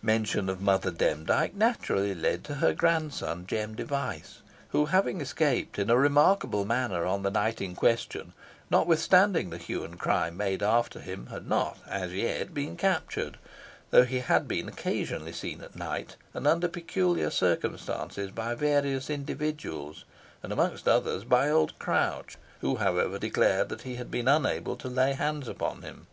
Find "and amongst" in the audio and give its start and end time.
20.42-20.88